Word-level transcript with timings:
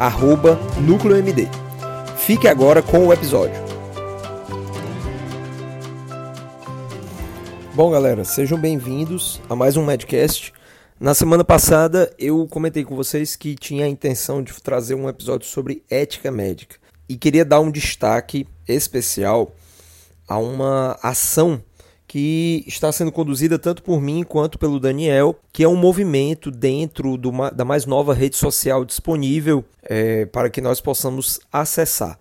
arroba 0.00 0.58
NúcleoMD. 0.80 1.46
Fique 2.16 2.48
agora 2.48 2.82
com 2.82 3.06
o 3.06 3.12
episódio. 3.12 3.62
Bom, 7.74 7.90
galera, 7.90 8.24
sejam 8.24 8.58
bem-vindos 8.58 9.42
a 9.46 9.54
mais 9.54 9.76
um 9.76 9.84
Medcast. 9.84 10.54
Na 10.98 11.12
semana 11.12 11.44
passada 11.44 12.10
eu 12.18 12.46
comentei 12.48 12.82
com 12.82 12.96
vocês 12.96 13.36
que 13.36 13.54
tinha 13.54 13.84
a 13.84 13.88
intenção 13.88 14.42
de 14.42 14.54
trazer 14.62 14.94
um 14.94 15.06
episódio 15.06 15.46
sobre 15.46 15.84
ética 15.90 16.30
médica 16.30 16.76
e 17.06 17.14
queria 17.14 17.44
dar 17.44 17.60
um 17.60 17.70
destaque 17.70 18.48
especial 18.66 19.54
a 20.26 20.38
uma 20.38 20.98
ação 21.02 21.62
que 22.10 22.64
está 22.66 22.90
sendo 22.90 23.12
conduzida 23.12 23.56
tanto 23.56 23.84
por 23.84 24.00
mim 24.00 24.24
quanto 24.24 24.58
pelo 24.58 24.80
Daniel, 24.80 25.38
que 25.52 25.62
é 25.62 25.68
um 25.68 25.76
movimento 25.76 26.50
dentro 26.50 27.16
do, 27.16 27.30
da 27.52 27.64
mais 27.64 27.86
nova 27.86 28.12
rede 28.12 28.36
social 28.36 28.84
disponível 28.84 29.64
é, 29.84 30.26
para 30.26 30.50
que 30.50 30.60
nós 30.60 30.80
possamos 30.80 31.38
acessar. 31.52 32.18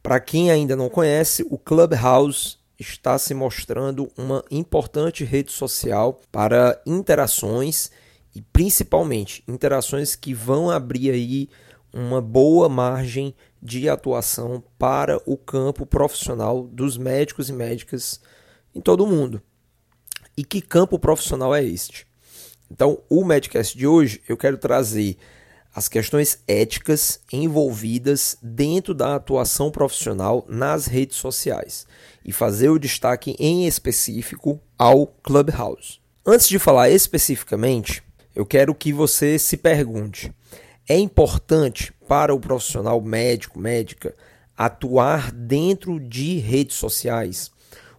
Para 0.00 0.20
quem 0.20 0.52
ainda 0.52 0.76
não 0.76 0.88
conhece, 0.88 1.44
o 1.50 1.58
Clubhouse 1.58 2.58
está 2.78 3.18
se 3.18 3.34
mostrando 3.34 4.08
uma 4.16 4.44
importante 4.48 5.24
rede 5.24 5.50
social 5.50 6.20
para 6.30 6.80
interações 6.86 7.90
e 8.32 8.40
principalmente 8.40 9.42
interações 9.48 10.14
que 10.14 10.32
vão 10.32 10.70
abrir 10.70 11.10
aí 11.10 11.48
uma 11.92 12.20
boa 12.20 12.68
margem 12.68 13.34
de 13.60 13.88
atuação 13.88 14.62
para 14.78 15.20
o 15.26 15.36
campo 15.36 15.84
profissional 15.84 16.62
dos 16.62 16.96
médicos 16.96 17.48
e 17.48 17.52
médicas 17.52 18.20
em 18.76 18.80
todo 18.80 19.04
o 19.04 19.06
mundo. 19.06 19.40
E 20.36 20.44
que 20.44 20.60
campo 20.60 20.98
profissional 20.98 21.54
é 21.54 21.64
este? 21.64 22.06
Então, 22.70 22.98
o 23.08 23.24
Medcast 23.24 23.76
de 23.76 23.86
hoje 23.86 24.20
eu 24.28 24.36
quero 24.36 24.58
trazer 24.58 25.16
as 25.74 25.88
questões 25.88 26.42
éticas 26.46 27.20
envolvidas 27.32 28.36
dentro 28.42 28.94
da 28.94 29.14
atuação 29.14 29.70
profissional 29.70 30.44
nas 30.48 30.86
redes 30.86 31.16
sociais 31.16 31.86
e 32.24 32.32
fazer 32.32 32.68
o 32.68 32.78
destaque 32.78 33.34
em 33.38 33.66
específico 33.66 34.60
ao 34.76 35.06
Clubhouse. 35.06 36.00
Antes 36.24 36.48
de 36.48 36.58
falar 36.58 36.90
especificamente, 36.90 38.02
eu 38.34 38.44
quero 38.44 38.74
que 38.74 38.92
você 38.92 39.38
se 39.38 39.56
pergunte: 39.56 40.32
é 40.88 40.98
importante 40.98 41.92
para 42.06 42.34
o 42.34 42.40
profissional 42.40 43.00
médico, 43.00 43.58
médica, 43.58 44.14
atuar 44.56 45.30
dentro 45.30 46.00
de 46.00 46.38
redes 46.38 46.76
sociais? 46.76 47.50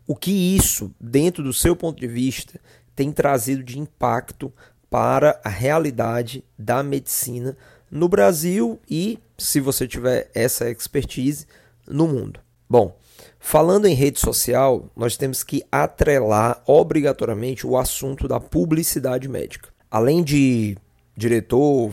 O 0.07 0.15
que 0.15 0.31
isso, 0.31 0.91
dentro 0.99 1.43
do 1.43 1.53
seu 1.53 1.75
ponto 1.75 1.99
de 1.99 2.07
vista, 2.07 2.59
tem 2.95 3.11
trazido 3.11 3.61
de 3.61 3.77
impacto 3.77 4.51
para 4.89 5.39
a 5.43 5.49
realidade 5.49 6.43
da 6.57 6.81
medicina 6.81 7.55
no 7.91 8.07
Brasil 8.07 8.79
e, 8.89 9.19
se 9.37 9.59
você 9.59 9.87
tiver 9.87 10.31
essa 10.33 10.69
expertise, 10.71 11.45
no 11.85 12.07
mundo? 12.07 12.39
Bom, 12.69 12.97
falando 13.39 13.85
em 13.85 13.93
rede 13.93 14.19
social, 14.19 14.89
nós 14.95 15.17
temos 15.17 15.43
que 15.43 15.63
atrelar 15.71 16.63
obrigatoriamente 16.65 17.67
o 17.67 17.77
assunto 17.77 18.27
da 18.27 18.39
publicidade 18.39 19.27
médica 19.27 19.69
além 19.89 20.23
de 20.23 20.77
diretor, 21.15 21.91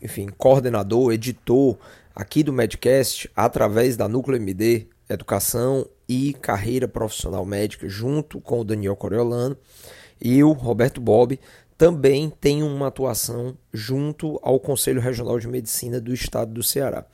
enfim, 0.00 0.28
coordenador, 0.38 1.12
editor 1.12 1.76
aqui 2.14 2.42
do 2.42 2.52
Medcast, 2.52 3.28
através 3.34 3.96
da 3.96 4.08
Núcleo 4.08 4.36
MD, 4.36 4.86
Educação 5.08 5.86
e 6.12 6.34
Carreira 6.34 6.86
Profissional 6.86 7.46
Médica, 7.46 7.88
junto 7.88 8.38
com 8.38 8.60
o 8.60 8.64
Daniel 8.64 8.94
Coriolano, 8.94 9.56
e 10.20 10.44
o 10.44 10.52
Roberto 10.52 11.00
Bob 11.00 11.40
também 11.78 12.28
tem 12.28 12.62
uma 12.62 12.88
atuação 12.88 13.56
junto 13.72 14.38
ao 14.42 14.60
Conselho 14.60 15.00
Regional 15.00 15.38
de 15.38 15.48
Medicina 15.48 15.98
do 15.98 16.12
Estado 16.12 16.52
do 16.52 16.62
Ceará. 16.62 17.06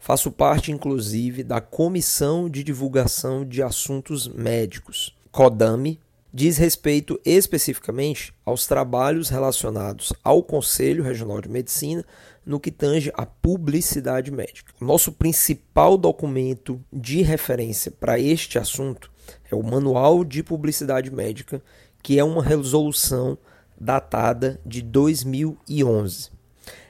Faço 0.00 0.32
parte, 0.32 0.72
inclusive, 0.72 1.44
da 1.44 1.60
Comissão 1.60 2.50
de 2.50 2.64
Divulgação 2.64 3.44
de 3.44 3.62
Assuntos 3.62 4.26
Médicos, 4.26 5.14
CODAME, 5.30 6.00
diz 6.32 6.56
respeito 6.56 7.20
especificamente 7.24 8.32
aos 8.44 8.66
trabalhos 8.66 9.28
relacionados 9.28 10.12
ao 10.22 10.42
Conselho 10.42 11.02
Regional 11.02 11.40
de 11.40 11.48
Medicina 11.48 12.04
no 12.44 12.60
que 12.60 12.70
tange 12.70 13.12
à 13.14 13.26
publicidade 13.26 14.30
médica. 14.30 14.72
Nosso 14.80 15.12
principal 15.12 15.98
documento 15.98 16.82
de 16.92 17.22
referência 17.22 17.90
para 17.90 18.18
este 18.18 18.58
assunto 18.58 19.10
é 19.50 19.54
o 19.54 19.62
Manual 19.62 20.24
de 20.24 20.42
Publicidade 20.42 21.10
Médica, 21.10 21.62
que 22.02 22.18
é 22.18 22.24
uma 22.24 22.42
resolução 22.42 23.36
datada 23.78 24.60
de 24.64 24.82
2011. 24.82 26.30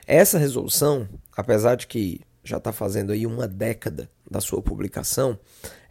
Essa 0.07 0.39
resolução, 0.39 1.09
apesar 1.37 1.77
de 1.77 1.87
que 1.87 2.21
já 2.50 2.59
está 2.59 2.72
fazendo 2.72 3.12
aí 3.12 3.27
uma 3.27 3.49
década 3.49 4.11
da 4.31 4.41
sua 4.41 4.61
publicação, 4.61 5.38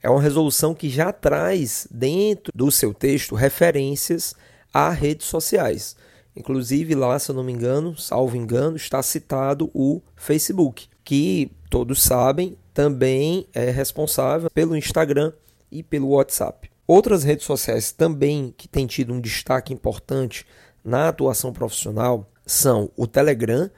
é 0.01 0.09
uma 0.09 0.21
resolução 0.21 0.73
que 0.73 0.89
já 0.89 1.11
traz 1.11 1.87
dentro 1.89 2.51
do 2.55 2.71
seu 2.71 2.93
texto 2.93 3.35
referências 3.35 4.35
a 4.73 4.89
redes 4.89 5.27
sociais. 5.27 5.95
Inclusive, 6.35 6.95
lá, 6.95 7.17
se 7.17 7.31
eu 7.31 7.35
não 7.35 7.43
me 7.43 7.51
engano, 7.51 7.97
salvo 7.97 8.37
engano, 8.37 8.77
está 8.77 9.01
citado 9.01 9.69
o 9.73 10.01
Facebook, 10.15 10.87
que 11.03 11.51
todos 11.69 12.01
sabem 12.01 12.57
também 12.73 13.47
é 13.53 13.69
responsável 13.69 14.49
pelo 14.51 14.75
Instagram 14.75 15.33
e 15.71 15.83
pelo 15.83 16.09
WhatsApp. 16.09 16.69
Outras 16.87 17.23
redes 17.23 17.45
sociais 17.45 17.91
também 17.91 18.53
que 18.57 18.67
têm 18.67 18.87
tido 18.87 19.13
um 19.13 19.19
destaque 19.19 19.73
importante 19.73 20.45
na 20.83 21.09
atuação 21.09 21.51
profissional 21.51 22.29
são 22.45 22.89
o 22.95 23.05
Telegram, 23.05 23.69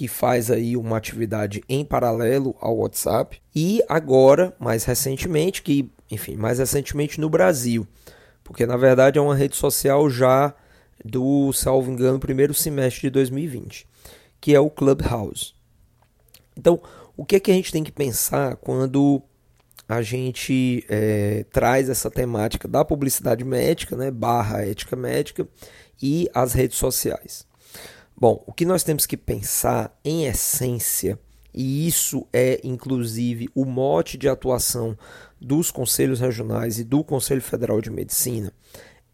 que 0.00 0.08
faz 0.08 0.50
aí 0.50 0.78
uma 0.78 0.96
atividade 0.96 1.62
em 1.68 1.84
paralelo 1.84 2.56
ao 2.58 2.78
WhatsApp 2.78 3.38
e 3.54 3.82
agora, 3.86 4.56
mais 4.58 4.82
recentemente, 4.84 5.60
que, 5.60 5.92
enfim, 6.10 6.36
mais 6.36 6.58
recentemente 6.58 7.20
no 7.20 7.28
Brasil, 7.28 7.86
porque 8.42 8.64
na 8.64 8.78
verdade 8.78 9.18
é 9.18 9.20
uma 9.20 9.36
rede 9.36 9.56
social 9.56 10.08
já 10.08 10.54
do, 11.04 11.52
salvo 11.52 11.90
engano, 11.90 12.18
primeiro 12.18 12.54
semestre 12.54 13.02
de 13.02 13.10
2020, 13.10 13.86
que 14.40 14.54
é 14.54 14.58
o 14.58 14.70
Clubhouse. 14.70 15.52
Então, 16.56 16.80
o 17.14 17.22
que 17.22 17.36
é 17.36 17.40
que 17.40 17.50
a 17.50 17.54
gente 17.54 17.70
tem 17.70 17.84
que 17.84 17.92
pensar 17.92 18.56
quando 18.56 19.20
a 19.86 20.00
gente 20.00 20.82
é, 20.88 21.44
traz 21.52 21.90
essa 21.90 22.10
temática 22.10 22.66
da 22.66 22.86
publicidade 22.86 23.44
médica, 23.44 23.94
né, 23.96 24.10
barra 24.10 24.64
ética 24.64 24.96
médica 24.96 25.46
e 26.02 26.26
as 26.32 26.54
redes 26.54 26.78
sociais? 26.78 27.49
Bom, 28.20 28.44
o 28.46 28.52
que 28.52 28.66
nós 28.66 28.82
temos 28.82 29.06
que 29.06 29.16
pensar 29.16 29.98
em 30.04 30.26
essência, 30.26 31.18
e 31.54 31.88
isso 31.88 32.28
é 32.30 32.60
inclusive 32.62 33.48
o 33.54 33.64
mote 33.64 34.18
de 34.18 34.28
atuação 34.28 34.94
dos 35.40 35.70
conselhos 35.70 36.20
regionais 36.20 36.78
e 36.78 36.84
do 36.84 37.02
Conselho 37.02 37.40
Federal 37.40 37.80
de 37.80 37.88
Medicina, 37.88 38.52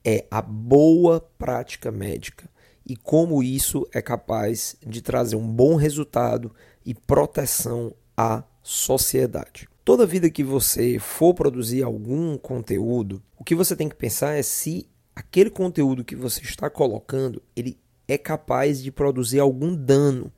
é 0.05 0.27
a 0.29 0.43
boa 0.43 1.21
prática 1.21 1.93
médica 1.93 2.51
e 2.85 2.97
como 2.97 3.45
isso 3.45 3.87
é 3.95 4.03
capaz 4.03 4.75
de 4.85 5.01
trazer 5.01 5.37
um 5.37 5.47
bom 5.47 5.77
resultado 5.77 6.53
e 6.85 6.93
proteção 6.93 7.95
à 8.17 8.43
sociedade. 8.61 9.69
Toda 9.85 10.05
vida 10.05 10.29
que 10.29 10.43
você 10.43 10.99
for 10.99 11.33
produzir 11.33 11.85
algum 11.85 12.37
conteúdo, 12.37 13.23
o 13.39 13.45
que 13.45 13.55
você 13.55 13.77
tem 13.77 13.89
que 13.89 13.95
pensar 13.95 14.33
é 14.33 14.43
se 14.43 14.89
aquele 15.15 15.49
conteúdo 15.49 16.05
que 16.05 16.17
você 16.17 16.43
está 16.43 16.69
colocando, 16.69 17.41
ele 17.55 17.79
é 18.09 18.17
capaz 18.17 18.83
de 18.83 18.91
produzir 18.91 19.41
algum 19.41 19.75
dano 19.75 20.31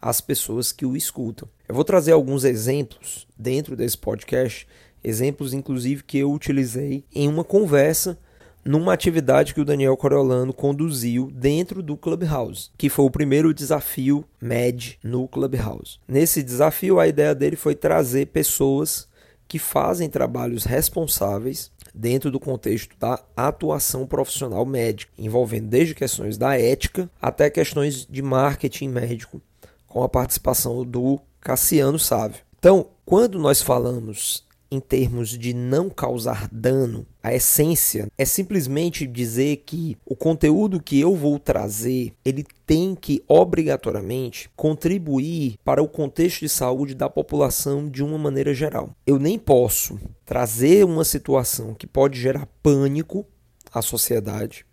às 0.00 0.20
pessoas 0.20 0.72
que 0.72 0.86
o 0.86 0.96
escutam. 0.96 1.48
Eu 1.68 1.74
vou 1.74 1.84
trazer 1.84 2.12
alguns 2.12 2.44
exemplos 2.44 3.26
dentro 3.36 3.74
desse 3.76 3.98
podcast, 3.98 4.66
exemplos 5.02 5.52
inclusive 5.52 6.02
que 6.02 6.18
eu 6.18 6.32
utilizei 6.32 7.04
em 7.14 7.28
uma 7.28 7.44
conversa 7.44 8.18
numa 8.64 8.92
atividade 8.92 9.54
que 9.54 9.60
o 9.60 9.64
Daniel 9.64 9.96
Coriolano 9.96 10.52
conduziu 10.52 11.30
dentro 11.32 11.82
do 11.82 11.96
Clubhouse, 11.96 12.70
que 12.76 12.88
foi 12.88 13.04
o 13.04 13.10
primeiro 13.10 13.54
desafio 13.54 14.24
MED 14.40 14.98
no 15.04 15.28
Clubhouse. 15.28 16.00
Nesse 16.08 16.42
desafio, 16.42 16.98
a 16.98 17.06
ideia 17.06 17.34
dele 17.34 17.54
foi 17.54 17.76
trazer 17.76 18.26
pessoas 18.26 19.08
que 19.46 19.58
fazem 19.60 20.10
trabalhos 20.10 20.64
responsáveis 20.64 21.70
dentro 21.96 22.30
do 22.30 22.38
contexto 22.38 22.94
da 22.98 23.18
atuação 23.34 24.06
profissional 24.06 24.66
médica, 24.66 25.10
envolvendo 25.18 25.68
desde 25.68 25.94
questões 25.94 26.36
da 26.36 26.58
ética 26.58 27.10
até 27.20 27.48
questões 27.48 28.06
de 28.06 28.20
marketing 28.20 28.88
médico, 28.88 29.40
com 29.88 30.02
a 30.02 30.08
participação 30.08 30.84
do 30.84 31.18
Cassiano 31.40 31.98
Sávio. 31.98 32.42
Então, 32.58 32.88
quando 33.04 33.38
nós 33.38 33.62
falamos 33.62 34.44
em 34.76 34.80
termos 34.80 35.30
de 35.30 35.54
não 35.54 35.88
causar 35.88 36.48
dano, 36.52 37.06
a 37.22 37.34
essência 37.34 38.08
é 38.16 38.24
simplesmente 38.24 39.06
dizer 39.06 39.62
que 39.64 39.96
o 40.04 40.14
conteúdo 40.14 40.80
que 40.80 41.00
eu 41.00 41.16
vou 41.16 41.38
trazer, 41.38 42.12
ele 42.24 42.44
tem 42.66 42.94
que 42.94 43.22
obrigatoriamente 43.26 44.50
contribuir 44.54 45.56
para 45.64 45.82
o 45.82 45.88
contexto 45.88 46.40
de 46.40 46.48
saúde 46.48 46.94
da 46.94 47.08
população 47.08 47.88
de 47.88 48.04
uma 48.04 48.18
maneira 48.18 48.52
geral. 48.52 48.90
Eu 49.06 49.18
nem 49.18 49.38
posso 49.38 49.98
trazer 50.24 50.84
uma 50.84 51.04
situação 51.04 51.74
que 51.74 51.86
pode 51.86 52.20
gerar 52.20 52.46
pânico 52.62 53.26
à 53.72 53.80
sociedade, 53.80 54.66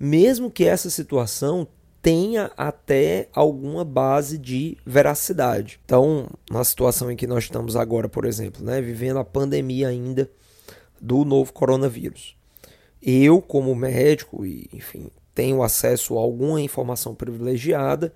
mesmo 0.00 0.50
que 0.50 0.64
essa 0.64 0.88
situação 0.88 1.68
tenha 2.00 2.50
até 2.56 3.28
alguma 3.32 3.84
base 3.84 4.38
de 4.38 4.76
veracidade. 4.86 5.80
Então, 5.84 6.28
na 6.50 6.62
situação 6.64 7.10
em 7.10 7.16
que 7.16 7.26
nós 7.26 7.44
estamos 7.44 7.76
agora, 7.76 8.08
por 8.08 8.24
exemplo, 8.24 8.64
né, 8.64 8.80
vivendo 8.80 9.18
a 9.18 9.24
pandemia 9.24 9.88
ainda 9.88 10.30
do 11.00 11.24
novo 11.24 11.52
coronavírus. 11.52 12.36
Eu, 13.02 13.40
como 13.40 13.74
médico, 13.74 14.44
e 14.44 14.68
enfim, 14.72 15.10
tenho 15.34 15.62
acesso 15.62 16.18
a 16.18 16.20
alguma 16.20 16.60
informação 16.60 17.14
privilegiada, 17.14 18.12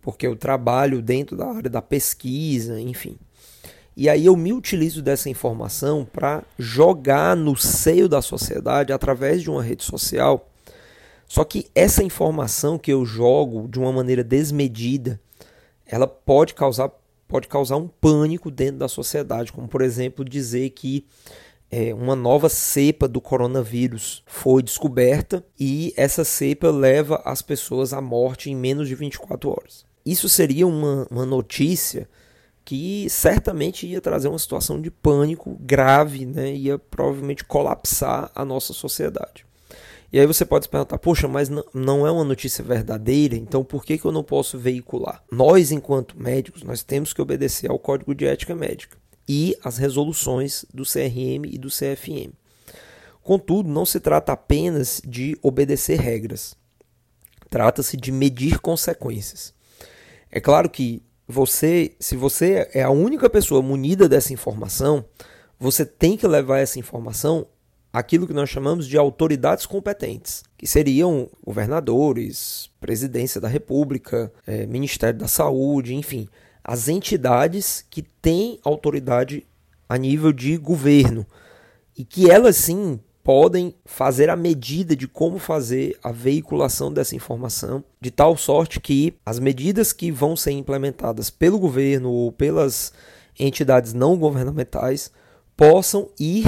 porque 0.00 0.26
eu 0.26 0.36
trabalho 0.36 1.02
dentro 1.02 1.36
da 1.36 1.46
área 1.48 1.70
da 1.70 1.82
pesquisa, 1.82 2.80
enfim. 2.80 3.18
E 3.96 4.08
aí 4.08 4.24
eu 4.26 4.36
me 4.36 4.52
utilizo 4.52 5.02
dessa 5.02 5.28
informação 5.28 6.06
para 6.10 6.44
jogar 6.58 7.36
no 7.36 7.56
seio 7.56 8.08
da 8.08 8.22
sociedade 8.22 8.92
através 8.92 9.42
de 9.42 9.50
uma 9.50 9.62
rede 9.62 9.84
social 9.84 10.49
só 11.30 11.44
que 11.44 11.70
essa 11.76 12.02
informação 12.02 12.76
que 12.76 12.92
eu 12.92 13.06
jogo 13.06 13.68
de 13.68 13.78
uma 13.78 13.92
maneira 13.92 14.24
desmedida, 14.24 15.20
ela 15.86 16.04
pode 16.04 16.54
causar, 16.54 16.90
pode 17.28 17.46
causar 17.46 17.76
um 17.76 17.86
pânico 17.86 18.50
dentro 18.50 18.78
da 18.78 18.88
sociedade, 18.88 19.52
como 19.52 19.68
por 19.68 19.80
exemplo 19.80 20.24
dizer 20.24 20.70
que 20.70 21.06
é, 21.70 21.94
uma 21.94 22.16
nova 22.16 22.48
cepa 22.48 23.06
do 23.06 23.20
coronavírus 23.20 24.24
foi 24.26 24.60
descoberta 24.60 25.46
e 25.56 25.94
essa 25.96 26.24
cepa 26.24 26.68
leva 26.68 27.22
as 27.24 27.40
pessoas 27.40 27.92
à 27.92 28.00
morte 28.00 28.50
em 28.50 28.56
menos 28.56 28.88
de 28.88 28.96
24 28.96 29.50
horas. 29.50 29.84
Isso 30.04 30.28
seria 30.28 30.66
uma, 30.66 31.06
uma 31.08 31.24
notícia 31.24 32.08
que 32.64 33.08
certamente 33.08 33.86
ia 33.86 34.00
trazer 34.00 34.26
uma 34.26 34.36
situação 34.36 34.80
de 34.80 34.90
pânico 34.90 35.56
grave, 35.60 36.26
né? 36.26 36.52
ia 36.52 36.76
provavelmente 36.76 37.44
colapsar 37.44 38.32
a 38.34 38.44
nossa 38.44 38.72
sociedade. 38.72 39.48
E 40.12 40.18
aí 40.18 40.26
você 40.26 40.44
pode 40.44 40.64
se 40.64 40.68
perguntar, 40.68 40.98
poxa, 40.98 41.28
mas 41.28 41.48
não 41.72 42.06
é 42.06 42.10
uma 42.10 42.24
notícia 42.24 42.64
verdadeira, 42.64 43.36
então 43.36 43.62
por 43.62 43.84
que, 43.84 43.96
que 43.96 44.04
eu 44.04 44.10
não 44.10 44.24
posso 44.24 44.58
veicular? 44.58 45.22
Nós, 45.30 45.70
enquanto 45.70 46.20
médicos, 46.20 46.64
nós 46.64 46.82
temos 46.82 47.12
que 47.12 47.22
obedecer 47.22 47.70
ao 47.70 47.78
Código 47.78 48.14
de 48.14 48.24
Ética 48.24 48.54
Médica 48.54 48.96
e 49.28 49.56
às 49.62 49.78
resoluções 49.78 50.64
do 50.74 50.82
CRM 50.82 51.46
e 51.46 51.56
do 51.56 51.68
CFM. 51.68 52.32
Contudo, 53.22 53.68
não 53.68 53.86
se 53.86 54.00
trata 54.00 54.32
apenas 54.32 55.00
de 55.06 55.38
obedecer 55.40 56.00
regras. 56.00 56.56
Trata-se 57.48 57.96
de 57.96 58.10
medir 58.10 58.58
consequências. 58.58 59.54
É 60.32 60.40
claro 60.40 60.68
que 60.68 61.02
você, 61.28 61.94
se 62.00 62.16
você 62.16 62.68
é 62.74 62.82
a 62.82 62.90
única 62.90 63.30
pessoa 63.30 63.62
munida 63.62 64.08
dessa 64.08 64.32
informação, 64.32 65.04
você 65.58 65.86
tem 65.86 66.16
que 66.16 66.26
levar 66.26 66.58
essa 66.58 66.80
informação 66.80 67.46
aquilo 67.92 68.26
que 68.26 68.32
nós 68.32 68.48
chamamos 68.48 68.86
de 68.86 68.96
autoridades 68.96 69.66
competentes, 69.66 70.42
que 70.56 70.66
seriam 70.66 71.28
governadores, 71.44 72.70
presidência 72.80 73.40
da 73.40 73.48
República, 73.48 74.32
é, 74.46 74.66
Ministério 74.66 75.18
da 75.18 75.28
Saúde, 75.28 75.94
enfim, 75.94 76.28
as 76.62 76.88
entidades 76.88 77.84
que 77.90 78.02
têm 78.02 78.58
autoridade 78.64 79.46
a 79.88 79.96
nível 79.96 80.32
de 80.32 80.56
governo. 80.56 81.26
E 81.96 82.04
que 82.04 82.30
elas 82.30 82.56
sim 82.56 83.00
podem 83.22 83.74
fazer 83.84 84.30
a 84.30 84.36
medida 84.36 84.96
de 84.96 85.06
como 85.06 85.38
fazer 85.38 85.98
a 86.02 86.10
veiculação 86.10 86.92
dessa 86.92 87.14
informação, 87.14 87.84
de 88.00 88.10
tal 88.10 88.36
sorte 88.36 88.80
que 88.80 89.14
as 89.26 89.38
medidas 89.38 89.92
que 89.92 90.10
vão 90.10 90.36
ser 90.36 90.52
implementadas 90.52 91.28
pelo 91.28 91.58
governo 91.58 92.10
ou 92.10 92.32
pelas 92.32 92.92
entidades 93.38 93.92
não 93.92 94.16
governamentais 94.16 95.10
possam 95.56 96.08
ir 96.18 96.44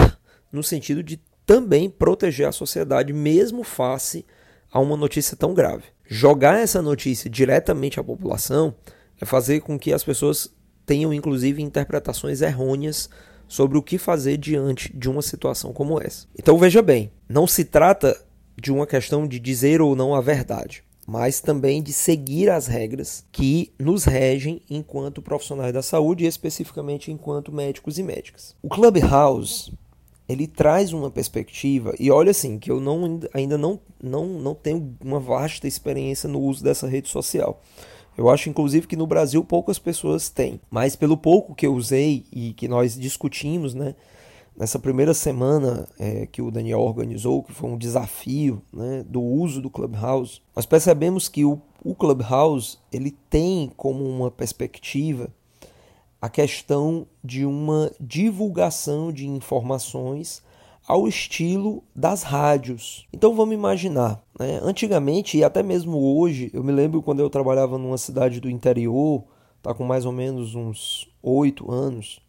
no 0.50 0.62
sentido 0.62 1.02
de 1.02 1.20
também 1.52 1.90
proteger 1.90 2.48
a 2.48 2.52
sociedade, 2.52 3.12
mesmo 3.12 3.62
face 3.62 4.24
a 4.70 4.80
uma 4.80 4.96
notícia 4.96 5.36
tão 5.36 5.52
grave. 5.52 5.84
Jogar 6.06 6.58
essa 6.58 6.80
notícia 6.80 7.28
diretamente 7.28 8.00
à 8.00 8.02
população 8.02 8.74
é 9.20 9.26
fazer 9.26 9.60
com 9.60 9.78
que 9.78 9.92
as 9.92 10.02
pessoas 10.02 10.50
tenham, 10.86 11.12
inclusive, 11.12 11.60
interpretações 11.60 12.40
errôneas 12.40 13.10
sobre 13.46 13.76
o 13.76 13.82
que 13.82 13.98
fazer 13.98 14.38
diante 14.38 14.90
de 14.96 15.10
uma 15.10 15.20
situação 15.20 15.74
como 15.74 16.00
essa. 16.00 16.26
Então 16.38 16.56
veja 16.56 16.80
bem, 16.80 17.12
não 17.28 17.46
se 17.46 17.66
trata 17.66 18.18
de 18.56 18.72
uma 18.72 18.86
questão 18.86 19.28
de 19.28 19.38
dizer 19.38 19.82
ou 19.82 19.94
não 19.94 20.14
a 20.14 20.22
verdade, 20.22 20.82
mas 21.06 21.42
também 21.42 21.82
de 21.82 21.92
seguir 21.92 22.48
as 22.48 22.66
regras 22.66 23.26
que 23.30 23.74
nos 23.78 24.04
regem 24.04 24.62
enquanto 24.70 25.20
profissionais 25.20 25.74
da 25.74 25.82
saúde 25.82 26.24
e 26.24 26.28
especificamente 26.28 27.12
enquanto 27.12 27.52
médicos 27.52 27.98
e 27.98 28.02
médicas. 28.02 28.56
O 28.62 28.70
Clubhouse 28.70 29.70
ele 30.32 30.46
traz 30.46 30.92
uma 30.92 31.10
perspectiva, 31.10 31.94
e 31.98 32.10
olha 32.10 32.30
assim, 32.30 32.58
que 32.58 32.70
eu 32.70 32.80
não, 32.80 33.20
ainda 33.32 33.58
não, 33.58 33.78
não, 34.02 34.26
não 34.26 34.54
tenho 34.54 34.96
uma 35.04 35.20
vasta 35.20 35.68
experiência 35.68 36.28
no 36.28 36.40
uso 36.40 36.64
dessa 36.64 36.86
rede 36.86 37.08
social. 37.08 37.60
Eu 38.16 38.28
acho, 38.28 38.50
inclusive, 38.50 38.86
que 38.86 38.96
no 38.96 39.06
Brasil 39.06 39.42
poucas 39.42 39.78
pessoas 39.78 40.28
têm. 40.28 40.60
Mas 40.70 40.94
pelo 40.94 41.16
pouco 41.16 41.54
que 41.54 41.66
eu 41.66 41.74
usei 41.74 42.24
e 42.30 42.52
que 42.52 42.68
nós 42.68 42.98
discutimos, 42.98 43.74
né? 43.74 43.94
Nessa 44.54 44.78
primeira 44.78 45.14
semana 45.14 45.88
é, 45.98 46.26
que 46.26 46.42
o 46.42 46.50
Daniel 46.50 46.80
organizou, 46.80 47.42
que 47.42 47.52
foi 47.52 47.70
um 47.70 47.78
desafio 47.78 48.60
né, 48.70 49.02
do 49.08 49.22
uso 49.22 49.62
do 49.62 49.70
Clubhouse, 49.70 50.42
nós 50.54 50.66
percebemos 50.66 51.26
que 51.26 51.42
o, 51.42 51.58
o 51.82 51.94
Clubhouse 51.94 52.76
ele 52.92 53.16
tem 53.30 53.72
como 53.78 54.04
uma 54.04 54.30
perspectiva 54.30 55.30
a 56.22 56.28
questão 56.28 57.04
de 57.22 57.44
uma 57.44 57.90
divulgação 57.98 59.12
de 59.12 59.26
informações 59.26 60.40
ao 60.86 61.08
estilo 61.08 61.82
das 61.96 62.22
rádios. 62.22 63.08
Então 63.12 63.34
vamos 63.34 63.56
imaginar, 63.56 64.22
né? 64.38 64.60
antigamente 64.62 65.36
e 65.36 65.42
até 65.42 65.64
mesmo 65.64 65.98
hoje, 66.16 66.48
eu 66.54 66.62
me 66.62 66.70
lembro 66.70 67.02
quando 67.02 67.18
eu 67.18 67.28
trabalhava 67.28 67.76
numa 67.76 67.98
cidade 67.98 68.40
do 68.40 68.48
interior, 68.48 69.24
tá 69.60 69.74
com 69.74 69.82
mais 69.82 70.06
ou 70.06 70.12
menos 70.12 70.54
uns 70.54 71.08
oito 71.20 71.72
anos, 71.72 72.20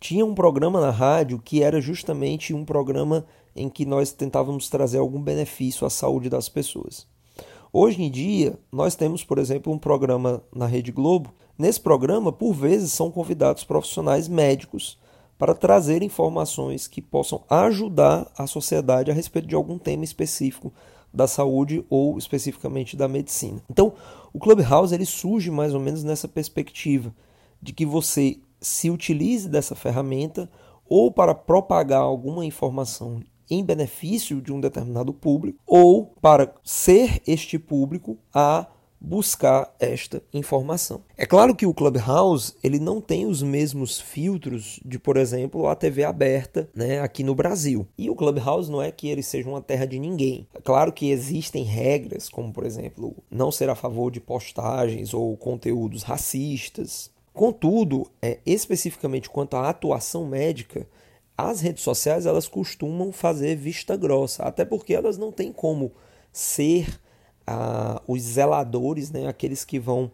tinha 0.00 0.24
um 0.24 0.34
programa 0.34 0.80
na 0.80 0.90
rádio 0.90 1.38
que 1.38 1.62
era 1.62 1.82
justamente 1.82 2.54
um 2.54 2.64
programa 2.64 3.26
em 3.54 3.68
que 3.68 3.84
nós 3.84 4.10
tentávamos 4.10 4.70
trazer 4.70 4.96
algum 4.96 5.20
benefício 5.20 5.86
à 5.86 5.90
saúde 5.90 6.30
das 6.30 6.48
pessoas. 6.48 7.06
Hoje 7.70 8.02
em 8.02 8.10
dia, 8.10 8.58
nós 8.72 8.94
temos, 8.94 9.22
por 9.22 9.36
exemplo, 9.36 9.70
um 9.70 9.78
programa 9.78 10.42
na 10.54 10.66
Rede 10.66 10.92
Globo 10.92 11.30
Nesse 11.56 11.80
programa, 11.80 12.32
por 12.32 12.52
vezes, 12.52 12.92
são 12.92 13.10
convidados 13.10 13.62
profissionais 13.62 14.26
médicos 14.26 14.98
para 15.38 15.54
trazer 15.54 16.02
informações 16.02 16.88
que 16.88 17.00
possam 17.00 17.42
ajudar 17.48 18.30
a 18.36 18.46
sociedade 18.46 19.10
a 19.10 19.14
respeito 19.14 19.46
de 19.46 19.54
algum 19.54 19.78
tema 19.78 20.04
específico 20.04 20.72
da 21.12 21.28
saúde 21.28 21.84
ou 21.88 22.18
especificamente 22.18 22.96
da 22.96 23.06
medicina. 23.06 23.62
Então, 23.70 23.92
o 24.32 24.38
Clubhouse 24.38 24.92
ele 24.92 25.06
surge 25.06 25.50
mais 25.50 25.74
ou 25.74 25.80
menos 25.80 26.02
nessa 26.02 26.26
perspectiva 26.26 27.14
de 27.62 27.72
que 27.72 27.86
você 27.86 28.38
se 28.60 28.90
utilize 28.90 29.48
dessa 29.48 29.76
ferramenta 29.76 30.50
ou 30.88 31.10
para 31.12 31.34
propagar 31.34 32.00
alguma 32.00 32.44
informação 32.44 33.22
em 33.48 33.64
benefício 33.64 34.40
de 34.40 34.52
um 34.52 34.60
determinado 34.60 35.12
público 35.12 35.58
ou 35.66 36.06
para 36.20 36.52
ser 36.64 37.22
este 37.26 37.58
público 37.58 38.18
a 38.32 38.66
buscar 39.04 39.74
esta 39.78 40.22
informação. 40.32 41.02
É 41.16 41.26
claro 41.26 41.54
que 41.54 41.66
o 41.66 41.74
Clubhouse 41.74 42.54
ele 42.64 42.78
não 42.78 43.00
tem 43.00 43.26
os 43.26 43.42
mesmos 43.42 44.00
filtros 44.00 44.80
de, 44.84 44.98
por 44.98 45.16
exemplo, 45.16 45.68
a 45.68 45.74
TV 45.74 46.04
aberta, 46.04 46.68
né, 46.74 47.00
aqui 47.00 47.22
no 47.22 47.34
Brasil. 47.34 47.86
E 47.98 48.08
o 48.08 48.16
Clubhouse 48.16 48.70
não 48.70 48.80
é 48.80 48.90
que 48.90 49.08
ele 49.08 49.22
seja 49.22 49.48
uma 49.48 49.60
terra 49.60 49.86
de 49.86 49.98
ninguém. 49.98 50.46
É 50.54 50.60
claro 50.60 50.92
que 50.92 51.10
existem 51.10 51.64
regras, 51.64 52.28
como 52.28 52.52
por 52.52 52.64
exemplo, 52.64 53.14
não 53.30 53.52
ser 53.52 53.68
a 53.68 53.74
favor 53.74 54.10
de 54.10 54.20
postagens 54.20 55.12
ou 55.12 55.36
conteúdos 55.36 56.02
racistas. 56.02 57.10
Contudo, 57.32 58.06
é, 58.22 58.38
especificamente 58.46 59.28
quanto 59.28 59.56
à 59.56 59.68
atuação 59.68 60.26
médica, 60.26 60.86
as 61.36 61.60
redes 61.60 61.82
sociais 61.82 62.26
elas 62.26 62.48
costumam 62.48 63.12
fazer 63.12 63.56
vista 63.56 63.96
grossa, 63.96 64.44
até 64.44 64.64
porque 64.64 64.94
elas 64.94 65.18
não 65.18 65.32
têm 65.32 65.52
como 65.52 65.92
ser 66.32 67.00
os 68.06 68.22
zeladores, 68.22 69.10
né, 69.10 69.26
aqueles 69.26 69.64
que 69.64 69.78
vão 69.78 70.10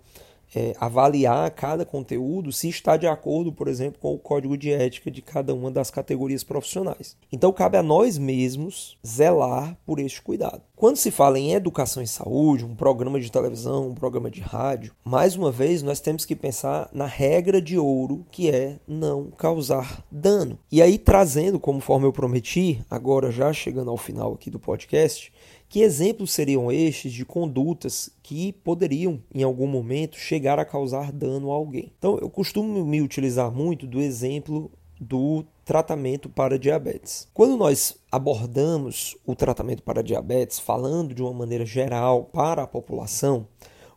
é, 0.54 0.74
avaliar 0.80 1.50
cada 1.52 1.84
conteúdo 1.84 2.52
se 2.52 2.68
está 2.68 2.96
de 2.96 3.06
acordo, 3.06 3.52
por 3.52 3.68
exemplo, 3.68 4.00
com 4.00 4.14
o 4.14 4.18
código 4.18 4.56
de 4.56 4.70
ética 4.70 5.10
de 5.10 5.22
cada 5.22 5.54
uma 5.54 5.70
das 5.70 5.90
categorias 5.90 6.42
profissionais. 6.42 7.16
Então, 7.32 7.52
cabe 7.52 7.76
a 7.76 7.82
nós 7.82 8.18
mesmos 8.18 8.98
zelar 9.06 9.76
por 9.86 10.00
este 10.00 10.20
cuidado. 10.20 10.62
Quando 10.80 10.96
se 10.96 11.10
fala 11.10 11.38
em 11.38 11.52
educação 11.52 12.02
e 12.02 12.06
saúde, 12.06 12.64
um 12.64 12.74
programa 12.74 13.20
de 13.20 13.30
televisão, 13.30 13.90
um 13.90 13.94
programa 13.94 14.30
de 14.30 14.40
rádio, 14.40 14.94
mais 15.04 15.36
uma 15.36 15.52
vez 15.52 15.82
nós 15.82 16.00
temos 16.00 16.24
que 16.24 16.34
pensar 16.34 16.88
na 16.90 17.04
regra 17.04 17.60
de 17.60 17.76
ouro 17.76 18.24
que 18.30 18.48
é 18.48 18.78
não 18.88 19.30
causar 19.30 20.02
dano. 20.10 20.58
E 20.72 20.80
aí, 20.80 20.96
trazendo, 20.96 21.60
conforme 21.60 22.06
eu 22.06 22.12
prometi, 22.14 22.82
agora 22.88 23.30
já 23.30 23.52
chegando 23.52 23.90
ao 23.90 23.98
final 23.98 24.32
aqui 24.32 24.48
do 24.48 24.58
podcast, 24.58 25.30
que 25.68 25.82
exemplos 25.82 26.32
seriam 26.32 26.72
estes 26.72 27.12
de 27.12 27.26
condutas 27.26 28.08
que 28.22 28.50
poderiam, 28.50 29.22
em 29.34 29.42
algum 29.42 29.66
momento, 29.66 30.16
chegar 30.16 30.58
a 30.58 30.64
causar 30.64 31.12
dano 31.12 31.52
a 31.52 31.54
alguém? 31.54 31.92
Então, 31.98 32.18
eu 32.18 32.30
costumo 32.30 32.86
me 32.86 33.02
utilizar 33.02 33.52
muito 33.52 33.86
do 33.86 34.00
exemplo 34.00 34.70
do 35.00 35.44
tratamento 35.64 36.28
para 36.28 36.58
diabetes. 36.58 37.26
Quando 37.32 37.56
nós 37.56 37.96
abordamos 38.12 39.16
o 39.24 39.34
tratamento 39.34 39.82
para 39.82 40.02
diabetes, 40.02 40.58
falando 40.58 41.14
de 41.14 41.22
uma 41.22 41.32
maneira 41.32 41.64
geral 41.64 42.24
para 42.24 42.64
a 42.64 42.66
população, 42.66 43.46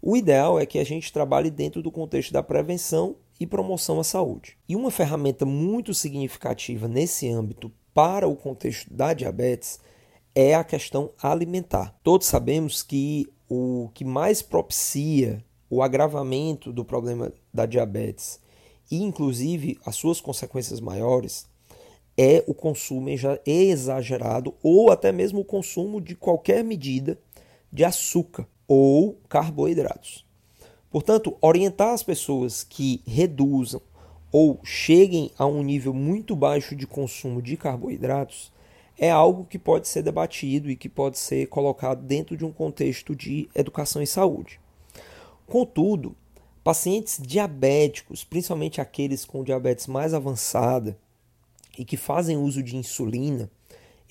o 0.02 0.16
ideal 0.16 0.60
é 0.60 0.66
que 0.66 0.80
a 0.80 0.84
gente 0.84 1.12
trabalhe 1.12 1.52
dentro 1.52 1.82
do 1.82 1.92
contexto 1.92 2.32
da 2.32 2.42
prevenção 2.42 3.18
e 3.40 3.46
promoção 3.46 4.00
à 4.00 4.04
saúde. 4.04 4.58
E 4.68 4.76
uma 4.76 4.92
ferramenta 4.92 5.46
muito 5.46 5.94
significativa 5.94 6.88
nesse 6.88 7.30
âmbito 7.30 7.72
para 7.94 8.28
o 8.28 8.36
contexto 8.36 8.94
da 8.94 9.14
diabetes 9.14 9.80
é 10.36 10.56
a 10.56 10.64
questão 10.64 11.12
alimentar. 11.22 11.96
Todos 12.04 12.28
sabemos 12.28 12.82
que 12.82 13.28
o 13.50 13.90
que 13.94 14.06
mais 14.06 14.42
propicia 14.42 15.44
o 15.70 15.82
agravamento 15.82 16.72
do 16.72 16.86
problema 16.86 17.32
da 17.54 17.66
diabetes 17.66 18.43
e, 18.90 19.02
inclusive, 19.02 19.80
as 19.86 19.96
suas 19.96 20.22
consequências 20.22 20.80
maiores 20.80 21.48
é 22.18 22.44
o 22.48 22.54
consumo 22.54 23.08
exagerado 23.46 24.54
ou 24.62 24.92
até 24.92 25.12
mesmo 25.12 25.40
o 25.40 25.46
consumo 25.46 26.00
de 26.00 26.16
qualquer 26.16 26.64
medida 26.64 27.18
de 27.72 27.84
açúcar 27.84 28.48
ou 28.68 29.18
carboidratos. 29.28 30.26
Portanto, 30.92 31.36
orientar 31.42 31.94
as 31.94 32.04
pessoas 32.04 32.64
que 32.64 33.02
reduzam 33.06 33.82
ou 34.32 34.60
cheguem 34.64 35.32
a 35.38 35.46
um 35.46 35.64
nível 35.64 35.94
muito 35.94 36.36
baixo 36.36 36.76
de 36.76 36.86
consumo 36.86 37.42
de 37.42 37.58
carboidratos 37.58 38.52
é 38.98 39.10
algo 39.10 39.46
que 39.46 39.58
pode 39.58 39.88
ser 39.88 40.04
debatido 40.04 40.70
e 40.70 40.76
que 40.76 40.88
pode 40.88 41.18
ser 41.18 41.48
colocado 41.48 42.04
dentro 42.04 42.38
de 42.38 42.46
um 42.46 42.52
contexto 42.52 43.16
de 43.16 43.50
educação 43.56 44.02
e 44.02 44.08
saúde. 44.08 44.60
Contudo, 45.48 46.16
pacientes 46.64 47.20
diabéticos, 47.22 48.24
principalmente 48.24 48.80
aqueles 48.80 49.26
com 49.26 49.44
diabetes 49.44 49.88
mais 49.88 50.14
avançada 50.14 50.98
e 51.78 51.84
que 51.84 51.98
fazem 51.98 52.38
uso 52.38 52.64
de 52.64 52.78
insulina, 52.78 53.50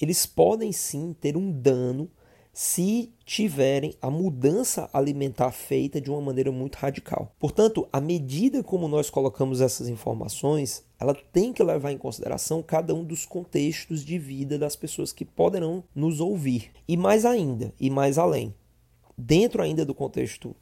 eles 0.01 0.27
podem 0.27 0.73
sim 0.73 1.15
ter 1.19 1.37
um 1.37 1.51
dano 1.51 2.11
se 2.53 3.11
tiverem 3.25 3.95
a 4.03 4.11
mudança 4.11 4.91
alimentar 4.93 5.51
feita 5.53 5.99
de 6.01 6.11
uma 6.11 6.21
maneira 6.21 6.53
muito 6.53 6.77
radical. 6.77 7.33
Portanto, 7.39 7.89
a 7.91 7.99
medida 7.99 8.63
como 8.63 8.87
nós 8.89 9.09
colocamos 9.09 9.63
essas 9.63 9.89
informações, 9.89 10.85
ela 11.01 11.15
tem 11.15 11.53
que 11.53 11.63
levar 11.63 11.93
em 11.93 11.97
consideração 11.97 12.63
cada 12.63 12.95
um 12.95 13.05
dos 13.05 13.25
contextos 13.25 14.05
de 14.05 14.19
vida 14.19 14.59
das 14.59 14.77
pessoas 14.77 15.13
que 15.13 15.25
poderão 15.25 15.83
nos 15.95 16.21
ouvir. 16.21 16.71
E 16.87 16.95
mais 16.95 17.25
ainda, 17.25 17.73
e 17.81 17.89
mais 17.89 18.19
além, 18.19 18.55
dentro 19.17 19.63
ainda 19.63 19.85
do 19.85 19.95
contexto 19.95 20.55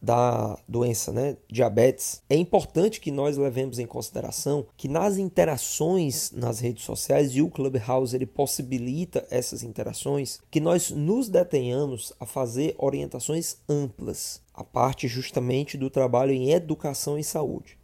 da 0.00 0.58
doença, 0.68 1.12
né, 1.12 1.36
diabetes, 1.50 2.22
é 2.30 2.36
importante 2.36 3.00
que 3.00 3.10
nós 3.10 3.36
levemos 3.36 3.78
em 3.78 3.86
consideração 3.86 4.66
que 4.76 4.88
nas 4.88 5.18
interações 5.18 6.30
nas 6.30 6.60
redes 6.60 6.84
sociais 6.84 7.34
e 7.34 7.42
o 7.42 7.50
Clubhouse 7.50 8.14
ele 8.14 8.26
possibilita 8.26 9.26
essas 9.30 9.62
interações, 9.62 10.40
que 10.50 10.60
nós 10.60 10.90
nos 10.90 11.28
detenhamos 11.28 12.12
a 12.20 12.26
fazer 12.26 12.74
orientações 12.78 13.56
amplas, 13.68 14.40
a 14.54 14.62
parte 14.62 15.08
justamente 15.08 15.76
do 15.76 15.90
trabalho 15.90 16.32
em 16.32 16.50
educação 16.50 17.18
e 17.18 17.24
saúde. 17.24 17.76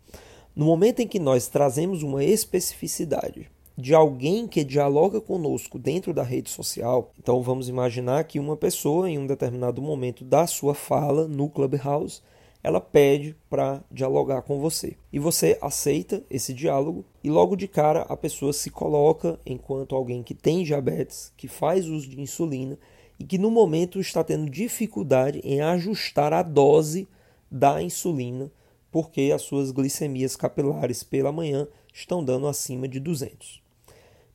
No 0.54 0.66
momento 0.66 1.00
em 1.00 1.08
que 1.08 1.18
nós 1.18 1.48
trazemos 1.48 2.02
uma 2.02 2.22
especificidade 2.22 3.50
de 3.76 3.94
alguém 3.94 4.46
que 4.46 4.62
dialoga 4.62 5.20
conosco 5.20 5.78
dentro 5.78 6.14
da 6.14 6.22
rede 6.22 6.50
social. 6.50 7.12
Então 7.18 7.42
vamos 7.42 7.68
imaginar 7.68 8.24
que 8.24 8.38
uma 8.38 8.56
pessoa 8.56 9.10
em 9.10 9.18
um 9.18 9.26
determinado 9.26 9.82
momento 9.82 10.24
da 10.24 10.46
sua 10.46 10.74
fala 10.74 11.26
no 11.26 11.48
Clubhouse, 11.48 12.22
ela 12.62 12.80
pede 12.80 13.36
para 13.50 13.82
dialogar 13.90 14.42
com 14.42 14.58
você. 14.58 14.96
E 15.12 15.18
você 15.18 15.58
aceita 15.60 16.22
esse 16.30 16.54
diálogo 16.54 17.04
e 17.22 17.28
logo 17.28 17.56
de 17.56 17.68
cara 17.68 18.02
a 18.02 18.16
pessoa 18.16 18.52
se 18.52 18.70
coloca 18.70 19.38
enquanto 19.44 19.94
alguém 19.94 20.22
que 20.22 20.34
tem 20.34 20.62
diabetes, 20.62 21.32
que 21.36 21.48
faz 21.48 21.88
uso 21.88 22.08
de 22.08 22.20
insulina 22.20 22.78
e 23.18 23.24
que 23.24 23.38
no 23.38 23.50
momento 23.50 24.00
está 24.00 24.24
tendo 24.24 24.48
dificuldade 24.50 25.40
em 25.44 25.60
ajustar 25.60 26.32
a 26.32 26.42
dose 26.42 27.06
da 27.50 27.82
insulina 27.82 28.50
porque 28.94 29.32
as 29.34 29.42
suas 29.42 29.72
glicemias 29.72 30.36
capilares 30.36 31.02
pela 31.02 31.32
manhã 31.32 31.66
estão 31.92 32.24
dando 32.24 32.46
acima 32.46 32.86
de 32.86 33.00
200. 33.00 33.63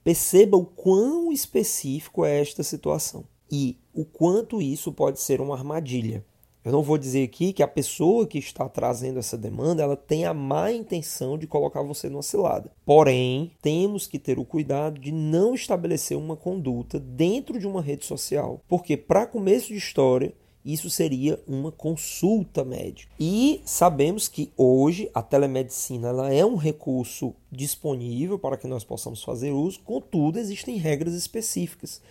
Perceba 0.10 0.58
o 0.58 0.66
quão 0.66 1.32
específico 1.32 2.25
é 2.25 2.42
esta 2.42 2.63
situação 2.63 3.25
e 3.51 3.78
o 3.94 4.04
quanto 4.04 4.60
isso 4.60 4.92
pode 4.92 5.22
ser 5.22 5.39
uma 5.39 5.56
armadilha. 5.56 6.25
Eu 6.66 6.72
não 6.72 6.82
vou 6.82 6.98
dizer 6.98 7.24
aqui 7.24 7.54
que 7.54 7.62
a 7.62 7.68
pessoa 7.68 8.25
que 8.25 8.39
está 8.39 8.68
trazendo 8.68 9.20
essa 9.20 9.38
demanda 9.38 9.84
ela 9.84 9.96
tem 9.96 10.25
a 10.25 10.34
má 10.34 10.72
intenção 10.72 11.38
de 11.38 11.46
colocar 11.46 11.84
você 11.84 12.10
numa 12.10 12.24
cilada. 12.24 12.72
Porém, 12.84 13.51
temos 13.62 14.08
que 14.08 14.18
ter 14.18 14.39
o 14.39 14.46
cuidado 14.46 15.00
de 15.00 15.12
não 15.12 15.54
estabelecer 15.54 16.18
uma 16.18 16.36
conduta 16.36 17.00
dentro 17.00 17.60
de 17.60 17.68
uma 17.68 17.80
rede 17.80 18.04
social, 18.04 18.63
porque 18.68 18.98
para 18.98 19.28
começo 19.28 19.68
de 19.68 19.78
história 19.78 20.34
isso 20.63 20.89
seria 20.89 21.42
uma 21.48 21.72
consulta 21.72 22.63
médica. 22.63 23.12
E 23.20 23.62
sabemos 23.66 24.28
que 24.28 24.51
hoje 24.58 25.10
a 25.13 25.22
telemedicina 25.22 26.10
ela 26.10 26.34
é 26.34 26.46
um 26.46 26.56
recurso 26.56 27.34
disponível 27.51 28.38
para 28.38 28.58
que 28.58 28.68
nós 28.68 28.84
possamos 28.84 29.24
fazer 29.24 29.51
uso, 29.51 29.80
contudo, 29.82 30.38
existem 30.38 30.78
regras 30.78 31.13
específicas. 31.13 32.01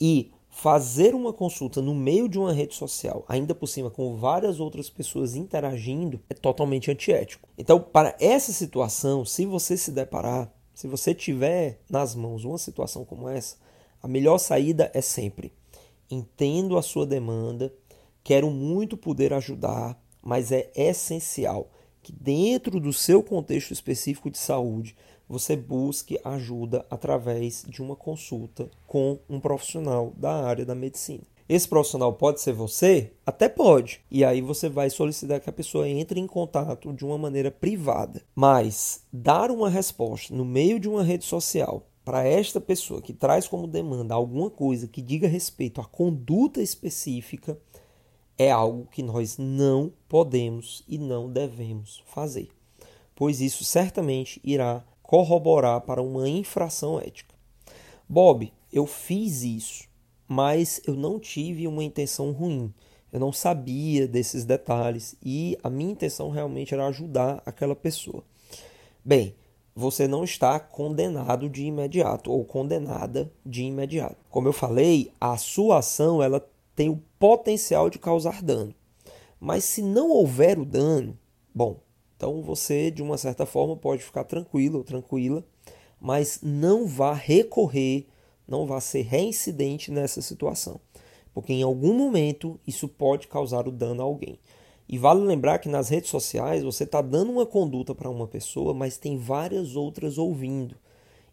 E 0.00 0.30
fazer 0.50 1.14
uma 1.14 1.32
consulta 1.32 1.80
no 1.80 1.94
meio 1.94 2.28
de 2.28 2.38
uma 2.38 2.52
rede 2.52 2.74
social, 2.74 3.24
ainda 3.26 3.54
por 3.54 3.66
cima 3.66 3.90
com 3.90 4.16
várias 4.16 4.60
outras 4.60 4.90
pessoas 4.90 5.34
interagindo, 5.34 6.20
é 6.28 6.34
totalmente 6.34 6.90
antiético. 6.90 7.48
Então, 7.56 7.80
para 7.80 8.14
essa 8.20 8.52
situação, 8.52 9.24
se 9.24 9.46
você 9.46 9.76
se 9.76 9.90
deparar, 9.90 10.52
se 10.74 10.86
você 10.86 11.14
tiver 11.14 11.80
nas 11.88 12.14
mãos 12.14 12.44
uma 12.44 12.58
situação 12.58 13.04
como 13.04 13.28
essa, 13.28 13.56
a 14.02 14.08
melhor 14.08 14.38
saída 14.38 14.90
é 14.92 15.00
sempre 15.00 15.52
entendo 16.12 16.76
a 16.76 16.82
sua 16.82 17.06
demanda, 17.06 17.72
Quero 18.24 18.50
muito 18.50 18.96
poder 18.96 19.32
ajudar, 19.32 20.00
mas 20.22 20.52
é 20.52 20.70
essencial 20.74 21.70
que, 22.02 22.12
dentro 22.12 22.80
do 22.80 22.92
seu 22.92 23.22
contexto 23.22 23.72
específico 23.72 24.30
de 24.30 24.38
saúde, 24.38 24.96
você 25.28 25.56
busque 25.56 26.20
ajuda 26.24 26.84
através 26.90 27.64
de 27.66 27.80
uma 27.82 27.96
consulta 27.96 28.70
com 28.86 29.18
um 29.28 29.40
profissional 29.40 30.12
da 30.16 30.44
área 30.44 30.64
da 30.64 30.74
medicina. 30.74 31.22
Esse 31.48 31.68
profissional 31.68 32.12
pode 32.12 32.40
ser 32.40 32.52
você? 32.52 33.12
Até 33.26 33.48
pode. 33.48 34.00
E 34.10 34.24
aí 34.24 34.40
você 34.40 34.68
vai 34.68 34.88
solicitar 34.88 35.40
que 35.40 35.50
a 35.50 35.52
pessoa 35.52 35.88
entre 35.88 36.20
em 36.20 36.26
contato 36.26 36.92
de 36.92 37.04
uma 37.04 37.18
maneira 37.18 37.50
privada. 37.50 38.22
Mas 38.34 39.04
dar 39.12 39.50
uma 39.50 39.68
resposta 39.68 40.34
no 40.34 40.44
meio 40.44 40.78
de 40.78 40.88
uma 40.88 41.02
rede 41.02 41.24
social 41.24 41.86
para 42.04 42.26
esta 42.26 42.60
pessoa 42.60 43.02
que 43.02 43.12
traz 43.12 43.46
como 43.46 43.66
demanda 43.66 44.14
alguma 44.14 44.50
coisa 44.50 44.88
que 44.88 45.00
diga 45.00 45.28
respeito 45.28 45.80
à 45.80 45.84
conduta 45.84 46.60
específica 46.60 47.58
é 48.38 48.50
algo 48.50 48.88
que 48.90 49.02
nós 49.02 49.36
não 49.38 49.92
podemos 50.08 50.82
e 50.88 50.98
não 50.98 51.30
devemos 51.30 52.02
fazer, 52.06 52.48
pois 53.14 53.40
isso 53.40 53.64
certamente 53.64 54.40
irá 54.42 54.84
corroborar 55.02 55.80
para 55.82 56.02
uma 56.02 56.28
infração 56.28 56.98
ética. 56.98 57.34
Bob, 58.08 58.52
eu 58.72 58.86
fiz 58.86 59.42
isso, 59.42 59.84
mas 60.26 60.80
eu 60.86 60.94
não 60.94 61.18
tive 61.18 61.68
uma 61.68 61.84
intenção 61.84 62.32
ruim. 62.32 62.72
Eu 63.12 63.20
não 63.20 63.30
sabia 63.30 64.08
desses 64.08 64.44
detalhes 64.44 65.14
e 65.22 65.58
a 65.62 65.68
minha 65.68 65.92
intenção 65.92 66.30
realmente 66.30 66.72
era 66.72 66.86
ajudar 66.86 67.42
aquela 67.44 67.76
pessoa. 67.76 68.24
Bem, 69.04 69.34
você 69.74 70.08
não 70.08 70.24
está 70.24 70.58
condenado 70.58 71.48
de 71.48 71.64
imediato 71.64 72.32
ou 72.32 72.44
condenada 72.44 73.30
de 73.44 73.64
imediato. 73.64 74.16
Como 74.30 74.48
eu 74.48 74.52
falei, 74.52 75.12
a 75.20 75.36
sua 75.36 75.78
ação 75.78 76.22
ela 76.22 76.46
tem 76.74 76.88
o 76.88 77.02
potencial 77.22 77.88
de 77.88 78.00
causar 78.00 78.42
dano. 78.42 78.74
Mas 79.38 79.62
se 79.62 79.80
não 79.80 80.10
houver 80.10 80.58
o 80.58 80.64
dano, 80.64 81.16
bom, 81.54 81.80
então 82.16 82.42
você 82.42 82.90
de 82.90 83.00
uma 83.00 83.16
certa 83.16 83.46
forma 83.46 83.76
pode 83.76 84.02
ficar 84.02 84.24
tranquilo 84.24 84.78
ou 84.78 84.84
tranquila, 84.84 85.46
mas 86.00 86.40
não 86.42 86.84
vá 86.84 87.12
recorrer, 87.12 88.08
não 88.44 88.66
vá 88.66 88.80
ser 88.80 89.02
reincidente 89.02 89.88
nessa 89.88 90.20
situação, 90.20 90.80
porque 91.32 91.52
em 91.52 91.62
algum 91.62 91.94
momento 91.94 92.58
isso 92.66 92.88
pode 92.88 93.28
causar 93.28 93.68
o 93.68 93.70
dano 93.70 94.02
a 94.02 94.04
alguém. 94.04 94.36
E 94.88 94.98
vale 94.98 95.20
lembrar 95.20 95.60
que 95.60 95.68
nas 95.68 95.88
redes 95.88 96.10
sociais 96.10 96.64
você 96.64 96.82
está 96.82 97.00
dando 97.00 97.30
uma 97.30 97.46
conduta 97.46 97.94
para 97.94 98.10
uma 98.10 98.26
pessoa, 98.26 98.74
mas 98.74 98.98
tem 98.98 99.16
várias 99.16 99.76
outras 99.76 100.18
ouvindo. 100.18 100.74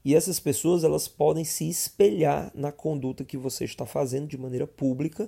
E 0.05 0.13
essas 0.13 0.39
pessoas 0.39 0.83
elas 0.83 1.07
podem 1.07 1.43
se 1.43 1.67
espelhar 1.67 2.51
na 2.53 2.71
conduta 2.71 3.25
que 3.25 3.37
você 3.37 3.65
está 3.65 3.87
fazendo 3.87 4.27
de 4.27 4.37
maneira 4.37 4.67
pública 4.67 5.27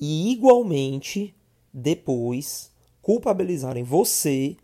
e 0.00 0.32
igualmente 0.32 1.34
depois 1.72 2.72
culpabilizarem 3.02 3.84
você 3.84 4.56